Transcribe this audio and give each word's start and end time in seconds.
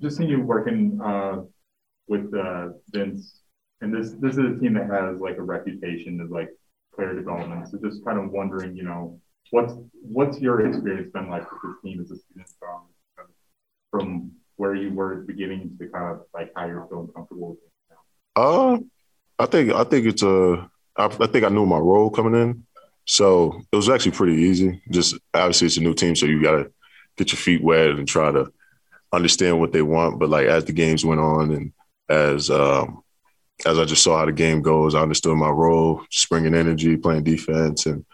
just 0.00 0.16
seeing 0.16 0.28
you 0.28 0.40
working 0.40 1.00
uh, 1.02 1.42
with 2.08 2.32
uh, 2.34 2.68
Vince, 2.90 3.40
and 3.80 3.94
this 3.94 4.12
this 4.20 4.32
is 4.32 4.56
a 4.56 4.60
team 4.60 4.74
that 4.74 4.88
has 4.90 5.20
like 5.20 5.36
a 5.36 5.42
reputation 5.42 6.20
of 6.20 6.30
like 6.30 6.48
player 6.94 7.14
development. 7.14 7.68
So 7.68 7.78
just 7.78 8.04
kind 8.04 8.18
of 8.18 8.30
wondering, 8.30 8.76
you 8.76 8.84
know, 8.84 9.20
what's 9.50 9.74
what's 10.02 10.40
your 10.40 10.66
experience 10.66 11.12
been 11.12 11.28
like 11.28 11.50
with 11.50 11.60
this 11.62 11.82
team 11.84 12.00
as 12.00 12.10
a 12.10 12.16
student 12.16 12.48
from 12.58 12.82
from 13.90 14.32
where 14.56 14.74
you 14.74 14.92
were 14.92 15.12
at 15.12 15.20
the 15.20 15.32
beginning 15.32 15.76
to 15.78 15.88
kind 15.88 16.16
of 16.16 16.22
like 16.34 16.50
how 16.56 16.66
you're 16.66 16.86
feeling 16.88 17.08
comfortable 17.14 17.50
with 17.50 17.58
it 17.58 17.94
now? 18.36 18.42
Uh, 18.42 18.78
I 19.38 19.46
think 19.46 19.72
I 19.72 19.84
think 19.84 20.06
it's 20.06 20.22
a. 20.22 20.70
I, 20.96 21.04
I 21.06 21.26
think 21.26 21.44
I 21.44 21.48
knew 21.48 21.66
my 21.66 21.78
role 21.78 22.08
coming 22.08 22.40
in, 22.40 22.64
so 23.04 23.60
it 23.70 23.76
was 23.76 23.90
actually 23.90 24.12
pretty 24.12 24.34
easy. 24.34 24.82
Just 24.90 25.16
obviously 25.34 25.66
it's 25.66 25.76
a 25.76 25.82
new 25.82 25.94
team, 25.94 26.16
so 26.16 26.24
you 26.26 26.42
got 26.42 26.52
to 26.52 26.72
get 27.16 27.32
your 27.32 27.38
feet 27.38 27.62
wet 27.62 27.90
and 27.90 28.08
try 28.08 28.32
to 28.32 28.50
understand 29.12 29.60
what 29.60 29.72
they 29.72 29.82
want. 29.82 30.18
But 30.18 30.30
like 30.30 30.46
as 30.46 30.64
the 30.64 30.72
games 30.72 31.04
went 31.04 31.20
on 31.20 31.52
and 31.52 31.72
as 32.08 32.50
um, 32.50 33.02
as 33.64 33.78
I 33.78 33.84
just 33.84 34.02
saw 34.02 34.18
how 34.18 34.26
the 34.26 34.32
game 34.32 34.62
goes, 34.62 34.94
I 34.94 35.00
understood 35.00 35.36
my 35.36 35.48
role, 35.48 36.02
just 36.10 36.28
bringing 36.28 36.54
energy, 36.54 36.96
playing 36.96 37.24
defense, 37.24 37.86
and 37.86 38.04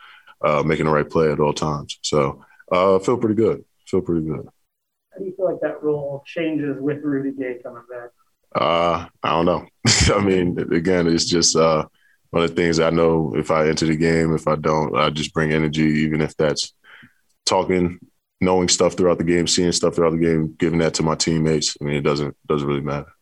uh, 0.40 0.62
making 0.62 0.86
the 0.86 0.92
right 0.92 1.08
play 1.08 1.32
at 1.32 1.40
all 1.40 1.52
times. 1.52 1.98
So 2.02 2.44
uh, 2.70 2.96
I 2.96 2.98
feel 3.00 3.16
pretty 3.16 3.34
good. 3.34 3.60
I 3.60 3.84
feel 3.86 4.02
pretty 4.02 4.26
good. 4.26 4.48
How 5.12 5.18
do 5.18 5.24
you 5.24 5.34
feel 5.36 5.46
like 5.46 5.60
that 5.60 5.82
role 5.82 6.22
changes 6.26 6.76
with 6.80 7.02
Rudy 7.02 7.32
Gay 7.32 7.58
coming 7.62 7.82
back? 7.90 8.10
Uh, 8.54 9.06
I 9.22 9.30
don't 9.30 9.46
know. 9.46 9.66
I 10.14 10.20
mean, 10.20 10.58
again, 10.72 11.06
it's 11.06 11.24
just 11.24 11.56
uh, 11.56 11.86
one 12.30 12.42
of 12.42 12.50
the 12.50 12.56
things 12.56 12.80
I 12.80 12.90
know. 12.90 13.34
If 13.36 13.50
I 13.50 13.68
enter 13.68 13.86
the 13.86 13.96
game, 13.96 14.34
if 14.34 14.46
I 14.46 14.56
don't, 14.56 14.96
I 14.96 15.10
just 15.10 15.34
bring 15.34 15.52
energy, 15.52 15.82
even 15.82 16.20
if 16.20 16.36
that's 16.36 16.72
talking, 17.44 17.98
knowing 18.42 18.68
stuff 18.68 18.94
throughout 18.94 19.18
the 19.18 19.24
game, 19.24 19.46
seeing 19.46 19.72
stuff 19.72 19.94
throughout 19.94 20.12
the 20.12 20.18
game, 20.18 20.54
giving 20.58 20.80
that 20.80 20.94
to 20.94 21.02
my 21.02 21.14
teammates. 21.14 21.76
I 21.80 21.84
mean, 21.84 21.94
it 21.94 22.02
doesn't 22.02 22.36
doesn't 22.46 22.66
really 22.66 22.80
matter. 22.80 23.12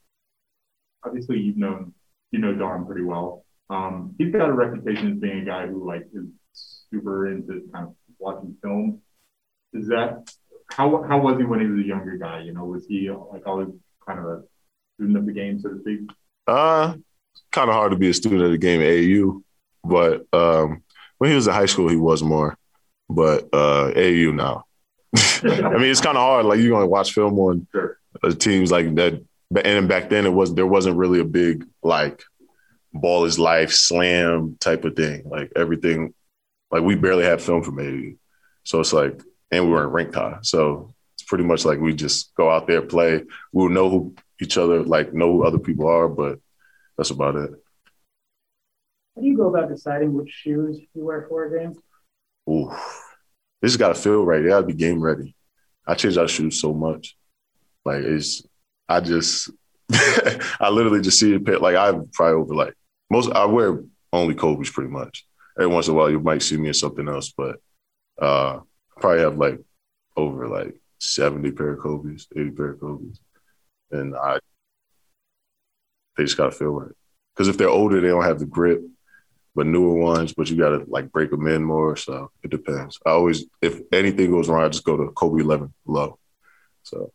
Obviously, 1.05 1.39
you've 1.39 1.57
known 1.57 1.95
you 2.33 2.39
know 2.39 2.55
Don 2.55 2.87
pretty 2.87 3.03
well. 3.03 3.45
Um, 3.69 4.15
he's 4.19 4.33
got 4.33 4.49
a 4.49 4.53
reputation 4.53 5.13
as 5.13 5.19
being 5.19 5.41
a 5.41 5.45
guy 5.45 5.67
who 5.67 5.87
like 5.87 6.09
is 6.13 6.27
super 6.53 7.29
into 7.31 7.69
kind 7.73 7.87
of 7.87 7.95
watching 8.19 8.57
film. 8.63 9.01
Is 9.73 9.87
that 9.89 10.33
how 10.73 11.03
how 11.03 11.21
was 11.21 11.39
he 11.39 11.45
when 11.45 11.61
he 11.61 11.67
was 11.67 11.85
a 11.85 11.87
younger 11.87 12.17
guy? 12.17 12.41
You 12.41 12.53
know, 12.53 12.65
was 12.65 12.87
he 12.87 13.11
like 13.11 13.47
always 13.47 13.69
kind 14.07 14.19
of 14.19 14.25
a 14.25 14.43
student 14.97 15.19
of 15.19 15.27
the 15.27 15.33
game, 15.33 15.61
so 15.61 15.71
to 15.71 15.81
speak? 15.81 16.01
Uh, 16.47 16.95
kind 17.53 17.69
of 17.69 17.75
hard 17.75 17.93
to 17.93 17.99
be 17.99 18.11
a 18.11 18.15
student 18.15 18.43
of 18.43 18.51
the 18.51 18.59
game 18.59 18.81
at 18.81 18.89
AU, 18.89 19.43
but 19.85 20.27
um, 20.33 20.83
when 21.19 21.31
he 21.31 21.37
was 21.37 21.47
in 21.47 21.53
high 21.53 21.67
school, 21.67 21.89
he 21.89 21.97
was 21.97 22.23
more. 22.23 22.57
But 23.09 23.49
uh, 23.53 23.93
AU 23.97 24.33
now, 24.33 24.65
I 25.17 25.43
mean, 25.79 25.91
it's 25.91 26.01
kind 26.01 26.17
of 26.17 26.23
hard. 26.23 26.47
Like 26.47 26.61
you're 26.61 26.71
gonna 26.71 26.87
watch 26.87 27.13
film 27.13 27.39
on 27.39 27.67
Sure. 27.73 27.99
uh, 28.23 28.31
teams 28.33 28.71
like 28.71 28.95
that. 28.95 29.25
And 29.65 29.89
back 29.89 30.09
then, 30.11 30.27
it 30.27 30.33
was 30.33 30.55
there 30.55 30.67
wasn't 30.67 30.97
really 30.97 31.19
a 31.21 31.25
big 31.25 31.67
like 31.83 32.23
ball 32.93 33.25
is 33.25 33.39
life 33.39 33.73
slam 33.73 34.57
type 34.61 34.85
of 34.85 34.95
thing. 34.95 35.23
Like 35.25 35.53
everything, 35.57 36.15
like 36.71 36.83
we 36.83 36.95
barely 36.95 37.25
had 37.25 37.43
film 37.43 37.63
from 37.63 37.79
AU, 37.81 38.15
so 38.65 38.81
it's 38.81 38.93
like, 38.93 39.21
and 39.51 39.65
we 39.65 39.71
were 39.73 39.85
in 39.85 39.91
rink 39.91 40.15
high, 40.15 40.39
so 40.43 40.95
it's 41.17 41.25
pretty 41.25 41.45
much 41.45 41.65
like 41.65 41.81
we 41.81 41.93
just 41.95 42.33
go 42.37 42.49
out 42.49 42.69
there 42.69 42.83
play. 42.83 43.25
We'll 43.53 43.69
know 43.71 43.91
who 43.91 44.15
each 44.41 44.57
other 44.57 44.85
like 44.85 45.13
know 45.13 45.33
who 45.33 45.45
other 45.45 45.59
people 45.59 45.89
are, 45.89 46.09
but 46.09 46.39
that's 46.97 47.11
about 47.11 47.35
it. 47.35 47.51
How 49.17 49.23
do 49.23 49.27
you 49.27 49.37
go 49.37 49.49
about 49.53 49.69
deciding 49.69 50.15
which 50.15 50.31
shoes 50.31 50.79
you 50.95 51.05
wear 51.05 51.27
for 51.29 51.45
a 51.47 51.59
game? 51.59 51.75
Ooh, 52.49 52.73
this 53.61 53.77
got 53.77 53.89
to 53.89 53.95
feel 53.95 54.25
right. 54.25 54.43
They 54.43 54.49
got 54.49 54.61
to 54.61 54.67
be 54.67 54.75
game 54.75 55.01
ready. 55.01 55.35
I 55.87 55.95
change 55.95 56.17
out 56.17 56.31
shoes 56.31 56.61
so 56.61 56.73
much. 56.73 57.17
Like 57.85 58.03
it's, 58.03 58.43
I 58.89 59.01
just, 59.01 59.51
I 59.93 60.71
literally 60.71 61.01
just 61.01 61.19
see 61.19 61.35
it. 61.35 61.63
Like 61.63 61.77
I 61.77 61.93
probably 62.13 62.43
over 62.43 62.55
like 62.55 62.75
most. 63.11 63.31
I 63.33 63.45
wear 63.47 63.83
only 64.13 64.35
Kobe's 64.35 64.71
pretty 64.71 64.91
much. 64.91 65.27
Every 65.59 65.67
once 65.67 65.89
in 65.89 65.95
a 65.95 65.97
while, 65.97 66.11
you 66.11 66.21
might 66.21 66.43
see 66.43 66.57
me 66.57 66.69
in 66.69 66.75
something 66.75 67.09
else, 67.09 67.33
but 67.37 67.57
uh, 68.21 68.59
I 68.97 69.01
probably 69.01 69.21
have 69.21 69.37
like 69.37 69.61
over 70.17 70.49
like 70.49 70.81
seventy 70.99 71.51
pair 71.51 71.71
of 71.71 71.81
Kobe's, 71.81 72.29
eighty 72.37 72.51
pair 72.51 72.71
of 72.71 72.81
Kobe's, 72.81 73.21
and 73.91 74.15
I. 74.17 74.39
They 76.17 76.25
just 76.25 76.37
gotta 76.37 76.53
feel 76.53 76.71
right. 76.71 76.93
Because 77.35 77.49
if 77.49 77.57
they're 77.57 77.69
older, 77.69 78.01
they 78.01 78.09
don't 78.09 78.25
have 78.25 78.39
the 78.39 78.47
grip 78.47 78.83
but 79.55 79.67
newer 79.67 79.95
ones, 79.95 80.33
but 80.33 80.49
you 80.51 80.57
gotta 80.57 80.85
like 80.87 81.11
break 81.13 81.31
them 81.31 81.47
in 81.47 81.65
more. 81.65 81.97
So 81.97 82.31
it 82.43 82.51
depends. 82.51 82.99
I 83.07 83.11
always, 83.11 83.47
if 83.63 83.81
anything 83.93 84.31
goes 84.31 84.49
wrong, 84.49 84.65
I 84.65 84.69
just 84.69 84.85
go 84.85 84.97
to 84.97 85.11
Kobe 85.13 85.43
11 85.43 85.73
low. 85.87 86.19
So 86.83 87.13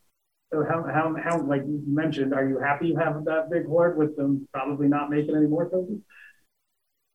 So 0.53 0.63
how, 0.69 0.84
how, 0.84 1.16
how, 1.23 1.41
like 1.41 1.62
you 1.63 1.81
mentioned, 1.88 2.34
are 2.34 2.47
you 2.47 2.59
happy 2.59 2.88
you 2.90 2.97
have 2.97 3.25
that 3.25 3.50
big 3.50 3.66
hoard 3.66 3.97
with 3.97 4.16
them 4.18 4.47
probably 4.53 4.88
not 4.88 5.09
making 5.09 5.35
any 5.35 5.47
more 5.47 5.69
Kobe? 5.69 6.00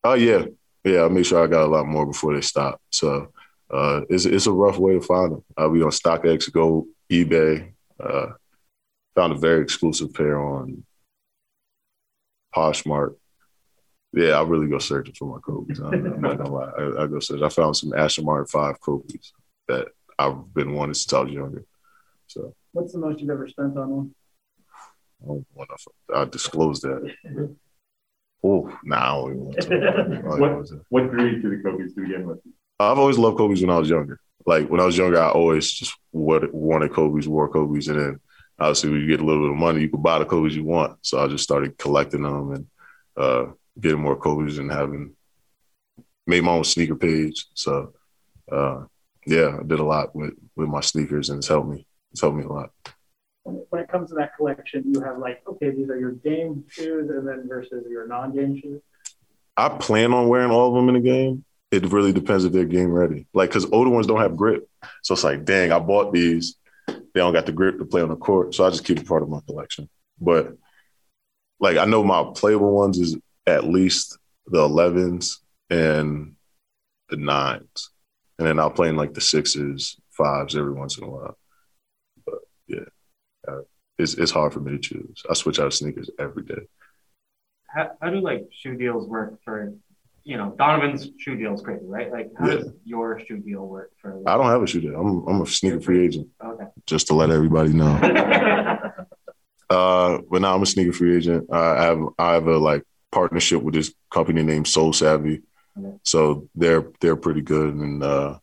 oh 0.04 0.14
yeah, 0.14 0.44
yeah. 0.84 1.04
I 1.04 1.08
make 1.08 1.26
sure 1.26 1.42
I 1.42 1.47
got 1.47 1.64
a 1.64 1.72
lot 1.72 1.87
more 1.87 2.06
before 2.06 2.34
they 2.34 2.41
stop. 2.41 2.81
So 2.91 3.32
uh, 3.70 4.02
it's 4.08 4.25
it's 4.26 4.47
a 4.47 4.52
rough 4.52 4.78
way 4.78 4.94
to 4.94 5.00
find 5.00 5.32
them. 5.32 5.44
I'll 5.56 5.72
be 5.72 5.82
on 5.82 5.91
StockX, 5.91 6.52
go 6.52 6.87
eBay. 7.10 7.72
Uh, 7.98 8.28
found 9.14 9.32
a 9.32 9.37
very 9.37 9.62
exclusive 9.62 10.14
pair 10.14 10.41
on 10.41 10.84
Poshmark. 12.54 13.16
Yeah, 14.12 14.32
I 14.38 14.43
really 14.43 14.66
go 14.69 14.78
searching 14.78 15.15
for 15.15 15.32
my 15.32 15.41
Kobe's. 15.41 15.78
I'm, 15.78 15.93
I'm 15.94 16.21
not 16.21 16.38
gonna 16.38 16.50
lie. 16.53 16.71
I, 16.76 17.04
I 17.04 17.06
go 17.06 17.21
search. 17.21 17.43
I 17.43 17.48
found 17.48 17.76
some 17.76 17.94
Aston 17.94 18.25
Martin 18.25 18.47
Five 18.47 18.81
Kobe's 18.81 19.32
that 19.69 19.88
I've 20.19 20.53
been 20.53 20.75
wanting 20.75 20.94
since 20.94 21.12
I 21.12 21.21
was 21.21 21.32
younger. 21.32 21.65
So 22.26 22.54
What's 22.72 22.93
the 22.93 22.99
most 22.99 23.20
you've 23.20 23.31
ever 23.31 23.47
spent 23.49 23.76
on 23.78 23.91
one? 23.91 24.15
I 25.22 25.26
don't 25.26 25.47
want 25.54 25.70
to. 25.70 26.16
I 26.16 26.25
disclose 26.25 26.81
that. 26.81 27.12
Oh, 28.43 28.75
nah, 28.84 28.97
I 28.97 29.16
don't 29.20 29.31
even 29.32 29.44
want 29.44 29.60
to. 29.60 29.69
talk 29.69 29.70
about 29.70 29.99
it. 29.99 30.00
I 30.00 30.20
don't 30.22 30.41
What 30.41 30.53
want 30.54 30.66
to. 30.69 30.81
what 30.88 31.10
drew 31.10 31.26
you 31.31 31.43
to 31.43 31.50
the 31.50 31.62
Kobe's 31.62 31.94
to 31.94 32.00
begin 32.00 32.26
with? 32.26 32.38
I've 32.78 32.99
always 32.99 33.19
loved 33.19 33.37
Kobe's 33.37 33.60
when 33.60 33.69
I 33.69 33.78
was 33.78 33.91
younger. 33.91 34.19
Like 34.47 34.66
when 34.70 34.81
I 34.81 34.87
was 34.87 34.97
younger, 34.97 35.20
I 35.20 35.28
always 35.28 35.70
just 35.70 35.94
wanted, 36.12 36.50
wanted 36.54 36.91
Kobe's, 36.94 37.28
wore 37.28 37.50
Kobe's, 37.50 37.88
and 37.88 38.00
then 38.00 38.20
obviously 38.59 38.88
when 38.93 39.03
you 39.03 39.06
get 39.09 39.20
a 39.20 39.25
little 39.26 39.43
bit 39.43 39.50
of 39.50 39.59
money, 39.59 39.82
you 39.82 39.91
can 39.91 40.00
buy 40.00 40.19
the 40.19 40.25
Kobe's 40.25 40.56
you 40.56 40.65
want. 40.65 40.97
So 41.03 41.22
I 41.22 41.28
just 41.28 41.44
started 41.44 41.76
collecting 41.76 42.22
them 42.22 42.53
and 42.53 42.66
uh, 43.19 43.47
getting 43.80 44.00
more 44.00 44.16
Kobe's 44.16 44.58
and 44.58 44.70
having 44.70 45.14
made 46.26 46.44
my 46.44 46.52
own 46.52 46.64
sneaker 46.64 46.96
page. 46.96 47.46
So 47.54 47.94
uh, 48.50 48.84
yeah, 49.26 49.58
I 49.60 49.62
did 49.62 49.80
a 49.80 49.84
lot 49.84 50.14
with 50.14 50.34
with 50.56 50.68
my 50.68 50.80
sneakers, 50.80 51.30
and 51.30 51.38
it's 51.38 51.48
helped 51.48 51.68
me. 51.68 51.86
It's 52.12 52.20
helped 52.20 52.36
me 52.36 52.44
a 52.44 52.48
lot. 52.48 52.70
When 53.44 53.64
when 53.70 53.82
it 53.82 53.88
comes 53.88 54.10
to 54.10 54.16
that 54.16 54.36
collection, 54.36 54.84
you 54.92 55.00
have 55.00 55.19
like, 55.19 55.42
okay, 55.46 55.70
these 55.70 55.88
are 55.88 55.98
your 55.98 56.12
game 56.12 56.64
shoes 56.69 57.10
and 57.10 57.26
then 57.26 57.48
versus 57.48 57.84
your 57.88 58.06
non-game 58.06 58.60
shoes. 58.60 58.82
I 59.56 59.69
plan 59.69 60.14
on 60.14 60.28
wearing 60.28 60.50
all 60.50 60.69
of 60.69 60.74
them 60.74 60.88
in 60.88 61.02
the 61.02 61.08
game. 61.08 61.44
It 61.70 61.92
really 61.92 62.12
depends 62.12 62.44
if 62.44 62.52
they're 62.52 62.64
game 62.64 62.90
ready. 62.90 63.26
Like, 63.32 63.50
because 63.50 63.70
older 63.70 63.90
ones 63.90 64.06
don't 64.06 64.20
have 64.20 64.36
grip. 64.36 64.69
So 65.02 65.14
it's 65.14 65.22
like, 65.22 65.44
dang, 65.44 65.70
I 65.70 65.78
bought 65.78 66.12
these. 66.12 66.56
They 66.88 67.20
don't 67.20 67.32
got 67.32 67.46
the 67.46 67.52
grip 67.52 67.78
to 67.78 67.84
play 67.84 68.02
on 68.02 68.08
the 68.08 68.16
court. 68.16 68.54
So 68.54 68.64
I 68.64 68.70
just 68.70 68.84
keep 68.84 68.98
it 68.98 69.06
part 69.06 69.22
of 69.22 69.28
my 69.28 69.40
collection. 69.46 69.88
But 70.20 70.56
like, 71.60 71.76
I 71.76 71.84
know 71.84 72.02
my 72.02 72.24
playable 72.34 72.72
ones 72.72 72.98
is 72.98 73.16
at 73.46 73.64
least 73.64 74.18
the 74.46 74.58
11s 74.58 75.36
and 75.70 76.34
the 77.08 77.16
nines. 77.16 77.90
And 78.38 78.46
then 78.48 78.58
I'll 78.58 78.70
play 78.70 78.88
in 78.88 78.96
like 78.96 79.14
the 79.14 79.20
sixes, 79.20 79.98
fives 80.10 80.56
every 80.56 80.72
once 80.72 80.98
in 80.98 81.04
a 81.04 81.10
while. 81.10 81.36
But 82.24 82.38
yeah, 82.66 82.80
uh, 83.48 83.60
it's, 83.98 84.14
it's 84.14 84.30
hard 84.32 84.52
for 84.52 84.60
me 84.60 84.72
to 84.72 84.78
choose. 84.78 85.22
I 85.28 85.34
switch 85.34 85.58
out 85.58 85.66
of 85.66 85.74
sneakers 85.74 86.10
every 86.18 86.42
day. 86.44 86.62
how, 87.68 87.90
how 88.00 88.10
do 88.10 88.20
like 88.20 88.48
shoe 88.52 88.76
deals 88.76 89.06
work 89.08 89.38
for 89.44 89.72
you 90.22 90.36
know 90.36 90.54
Donovan's 90.58 91.08
shoe 91.18 91.36
deal 91.36 91.54
is 91.54 91.62
crazy, 91.62 91.84
right? 91.86 92.12
Like 92.12 92.30
how 92.38 92.46
Yeah. 92.46 92.56
does 92.56 92.72
your 92.84 93.20
shoe 93.26 93.38
deal 93.38 93.66
work 93.66 93.90
for? 94.00 94.22
I 94.26 94.36
don't 94.36 94.46
have 94.46 94.62
a 94.62 94.66
shoe 94.66 94.80
deal. 94.82 94.94
I'm, 95.00 95.26
I'm 95.26 95.40
a 95.42 95.46
sneaker 95.46 95.80
free 95.80 96.04
agent. 96.04 96.28
Okay. 96.44 96.64
just 96.86 97.06
to 97.08 97.14
let 97.14 97.30
everybody 97.30 97.72
know. 97.72 97.98
Uh, 99.70 100.18
but 100.28 100.43
now 100.43 100.52
I'm 100.52 100.62
a 100.62 100.66
sneaker 100.66 100.93
free 100.93 101.16
agent. 101.16 101.46
I 101.52 101.84
have 101.84 102.00
I 102.19 102.32
have 102.32 102.48
a 102.48 102.58
like 102.58 102.82
partnership 103.12 103.62
with 103.62 103.74
this 103.74 103.92
company 104.12 104.42
named 104.42 104.68
Soul 104.68 104.92
Savvy, 104.92 105.42
so 106.04 106.48
they're 106.54 106.86
they're 107.00 107.16
pretty 107.16 107.42
good, 107.42 107.74
and 107.74 108.02
uh, 108.02 108.38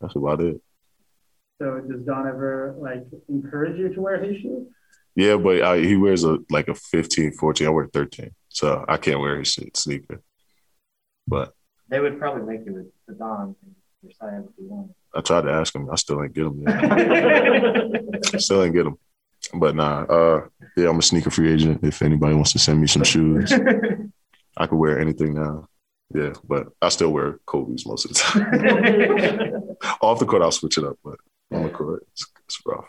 that's 0.00 0.16
about 0.16 0.40
it. 0.40 0.60
So 1.60 1.80
does 1.80 2.02
Don 2.02 2.26
ever 2.26 2.74
like 2.78 3.04
encourage 3.28 3.78
you 3.78 3.92
to 3.92 4.00
wear 4.00 4.22
his 4.22 4.40
shoes? 4.40 4.68
Yeah, 5.16 5.36
but 5.36 5.62
I, 5.62 5.78
he 5.80 5.96
wears 5.96 6.24
a 6.24 6.38
like 6.50 6.68
a 6.68 6.74
15, 6.74 7.32
14. 7.32 7.66
I 7.66 7.70
wear 7.70 7.88
13, 7.92 8.30
so 8.48 8.84
I 8.88 8.96
can't 8.96 9.20
wear 9.20 9.38
his 9.38 9.48
shit 9.48 9.76
sneaker. 9.76 10.22
But 11.26 11.52
they 11.88 12.00
would 12.00 12.18
probably 12.18 12.42
make 12.42 12.66
you 12.66 12.74
with 12.74 12.86
the 13.06 13.14
Don 13.14 13.56
and 13.62 13.74
your 14.02 14.12
size 14.12 14.44
if 14.48 14.52
you 14.58 14.68
wanted. 14.68 14.94
I 15.14 15.20
tried 15.20 15.42
to 15.42 15.50
ask 15.50 15.74
him. 15.74 15.90
I 15.90 15.96
still 15.96 16.22
ain't 16.22 16.34
get 16.34 16.44
him 16.44 16.64
still 18.38 18.62
ain't 18.62 18.74
get 18.74 18.86
him. 18.86 18.98
But 19.54 19.74
nah, 19.74 20.02
uh, 20.02 20.46
yeah, 20.78 20.88
I'm 20.88 20.98
a 20.98 21.02
sneaker 21.02 21.30
free 21.30 21.52
agent. 21.52 21.80
If 21.82 22.02
anybody 22.02 22.34
wants 22.34 22.52
to 22.52 22.58
send 22.58 22.80
me 22.80 22.86
some 22.86 23.02
shoes, 23.02 23.52
I 24.56 24.66
could 24.66 24.78
wear 24.78 24.98
anything 24.98 25.34
now. 25.34 25.68
Yeah, 26.14 26.32
but 26.44 26.68
I 26.80 26.88
still 26.88 27.10
wear 27.10 27.38
Kobe's 27.46 27.84
most 27.86 28.04
of 28.04 28.12
the 28.12 28.18
time. 28.18 29.76
Off 30.00 30.20
the 30.20 30.24
court, 30.24 30.42
I'll 30.42 30.52
switch 30.52 30.78
it 30.78 30.84
up, 30.84 30.96
but 31.04 31.16
on 31.52 31.64
the 31.64 31.68
court, 31.68 32.06
it's, 32.12 32.26
it's 32.46 32.58
rough. 32.64 32.88